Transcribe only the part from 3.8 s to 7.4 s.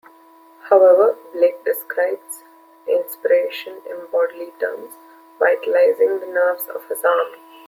in bodily terms, vitalising the nerves of his arm.